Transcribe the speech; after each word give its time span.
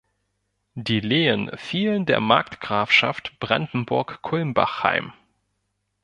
Die 0.73 0.99
Lehen 0.99 1.51
fielen 1.57 2.07
der 2.07 2.21
Markgrafschaft 2.21 3.37
Brandenburg-Kulmbach 3.39 4.81
heim. 4.81 5.13